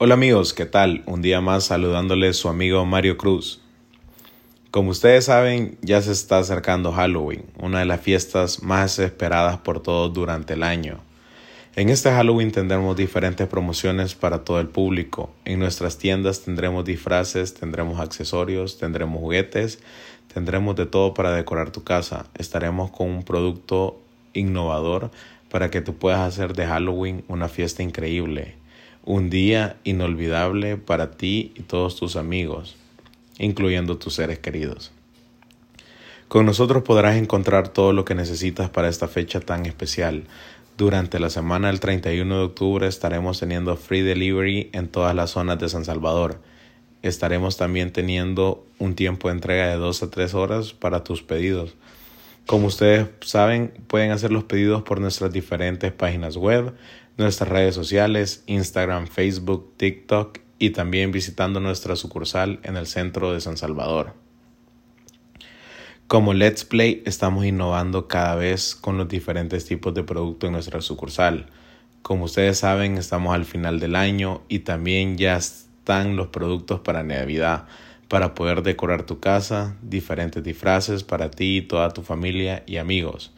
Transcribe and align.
Hola 0.00 0.14
amigos, 0.14 0.54
¿qué 0.54 0.64
tal? 0.64 1.02
Un 1.06 1.22
día 1.22 1.40
más 1.40 1.64
saludándoles 1.64 2.36
su 2.36 2.48
amigo 2.48 2.84
Mario 2.86 3.18
Cruz. 3.18 3.60
Como 4.70 4.90
ustedes 4.90 5.24
saben, 5.24 5.76
ya 5.82 6.00
se 6.02 6.12
está 6.12 6.38
acercando 6.38 6.92
Halloween, 6.92 7.46
una 7.58 7.80
de 7.80 7.84
las 7.84 8.00
fiestas 8.00 8.62
más 8.62 9.00
esperadas 9.00 9.58
por 9.58 9.82
todos 9.82 10.14
durante 10.14 10.54
el 10.54 10.62
año. 10.62 11.00
En 11.74 11.88
este 11.88 12.12
Halloween 12.12 12.52
tendremos 12.52 12.96
diferentes 12.96 13.48
promociones 13.48 14.14
para 14.14 14.44
todo 14.44 14.60
el 14.60 14.68
público. 14.68 15.30
En 15.44 15.58
nuestras 15.58 15.98
tiendas 15.98 16.42
tendremos 16.42 16.84
disfraces, 16.84 17.54
tendremos 17.54 17.98
accesorios, 17.98 18.78
tendremos 18.78 19.18
juguetes, 19.18 19.80
tendremos 20.32 20.76
de 20.76 20.86
todo 20.86 21.12
para 21.12 21.32
decorar 21.32 21.72
tu 21.72 21.82
casa. 21.82 22.26
Estaremos 22.38 22.92
con 22.92 23.08
un 23.08 23.24
producto 23.24 24.00
innovador 24.32 25.10
para 25.50 25.72
que 25.72 25.80
tú 25.80 25.96
puedas 25.96 26.20
hacer 26.20 26.52
de 26.52 26.66
Halloween 26.66 27.24
una 27.26 27.48
fiesta 27.48 27.82
increíble 27.82 28.54
un 29.08 29.30
día 29.30 29.78
inolvidable 29.84 30.76
para 30.76 31.12
ti 31.12 31.52
y 31.54 31.62
todos 31.62 31.96
tus 31.96 32.14
amigos, 32.14 32.76
incluyendo 33.38 33.96
tus 33.96 34.12
seres 34.12 34.38
queridos. 34.38 34.92
Con 36.28 36.44
nosotros 36.44 36.82
podrás 36.82 37.16
encontrar 37.16 37.68
todo 37.68 37.94
lo 37.94 38.04
que 38.04 38.14
necesitas 38.14 38.68
para 38.68 38.90
esta 38.90 39.08
fecha 39.08 39.40
tan 39.40 39.64
especial. 39.64 40.24
Durante 40.76 41.20
la 41.20 41.30
semana 41.30 41.68
del 41.68 41.80
31 41.80 42.36
de 42.36 42.44
octubre 42.44 42.86
estaremos 42.86 43.40
teniendo 43.40 43.78
free 43.78 44.02
delivery 44.02 44.68
en 44.74 44.88
todas 44.88 45.14
las 45.14 45.30
zonas 45.30 45.58
de 45.58 45.70
San 45.70 45.86
Salvador. 45.86 46.42
Estaremos 47.00 47.56
también 47.56 47.94
teniendo 47.94 48.66
un 48.78 48.94
tiempo 48.94 49.28
de 49.28 49.36
entrega 49.36 49.68
de 49.68 49.76
2 49.76 50.02
a 50.02 50.10
3 50.10 50.34
horas 50.34 50.74
para 50.74 51.02
tus 51.02 51.22
pedidos. 51.22 51.76
Como 52.44 52.66
ustedes 52.66 53.08
saben, 53.22 53.72
pueden 53.86 54.10
hacer 54.10 54.32
los 54.32 54.44
pedidos 54.44 54.82
por 54.82 55.00
nuestras 55.00 55.32
diferentes 55.32 55.92
páginas 55.92 56.36
web, 56.36 56.74
nuestras 57.18 57.48
redes 57.48 57.74
sociales, 57.74 58.44
Instagram, 58.46 59.06
Facebook, 59.08 59.74
TikTok 59.76 60.38
y 60.58 60.70
también 60.70 61.12
visitando 61.12 61.60
nuestra 61.60 61.96
sucursal 61.96 62.60
en 62.62 62.76
el 62.76 62.86
centro 62.86 63.32
de 63.32 63.40
San 63.40 63.56
Salvador. 63.56 64.14
Como 66.06 66.32
Let's 66.32 66.64
Play 66.64 67.02
estamos 67.04 67.44
innovando 67.44 68.08
cada 68.08 68.34
vez 68.34 68.74
con 68.74 68.96
los 68.96 69.08
diferentes 69.08 69.66
tipos 69.66 69.92
de 69.92 70.04
productos 70.04 70.48
en 70.48 70.54
nuestra 70.54 70.80
sucursal. 70.80 71.50
Como 72.02 72.24
ustedes 72.24 72.58
saben, 72.58 72.96
estamos 72.96 73.34
al 73.34 73.44
final 73.44 73.80
del 73.80 73.94
año 73.94 74.42
y 74.48 74.60
también 74.60 75.18
ya 75.18 75.36
están 75.36 76.16
los 76.16 76.28
productos 76.28 76.80
para 76.80 77.02
Navidad, 77.02 77.66
para 78.08 78.34
poder 78.34 78.62
decorar 78.62 79.02
tu 79.02 79.20
casa, 79.20 79.76
diferentes 79.82 80.42
disfraces 80.42 81.04
para 81.04 81.30
ti, 81.30 81.62
toda 81.62 81.90
tu 81.90 82.02
familia 82.02 82.62
y 82.66 82.78
amigos. 82.78 83.32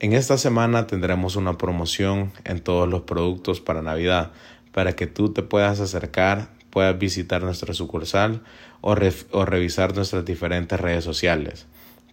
En 0.00 0.12
esta 0.12 0.36
semana 0.38 0.86
tendremos 0.86 1.36
una 1.36 1.56
promoción 1.56 2.32
en 2.44 2.60
todos 2.60 2.88
los 2.88 3.02
productos 3.02 3.60
para 3.60 3.80
Navidad 3.80 4.32
para 4.72 4.94
que 4.94 5.06
tú 5.06 5.32
te 5.32 5.42
puedas 5.42 5.78
acercar, 5.78 6.48
puedas 6.70 6.98
visitar 6.98 7.42
nuestra 7.42 7.72
sucursal 7.74 8.42
o, 8.80 8.96
revisar 8.96 9.94
nuestras 9.94 10.24
diferentes 10.24 10.80
redes 10.80 11.04
sociales. 11.04 11.66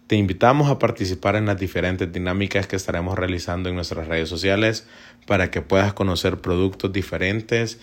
Te 0.06 0.14
invitamos 0.16 0.70
a 0.70 0.78
participar 0.78 1.34
en 1.34 1.46
las 1.46 1.58
diferentes 1.58 2.12
dinámicas 2.12 2.68
que 2.68 2.76
estaremos 2.76 3.18
realizando 3.18 3.68
en 3.68 3.74
nuestras 3.74 4.06
redes 4.06 4.28
sociales 4.28 4.86
para 5.26 5.50
que 5.50 5.60
puedas 5.60 5.92
conocer 5.92 6.40
productos 6.40 6.92
diferentes 6.92 7.80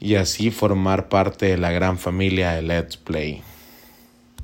y 0.00 0.14
así 0.14 0.50
formar 0.50 1.08
parte 1.08 1.46
de 1.46 1.58
la 1.58 1.70
gran 1.70 1.98
familia 1.98 2.52
de 2.52 2.62
Let's 2.62 2.96
Play. 2.96 3.42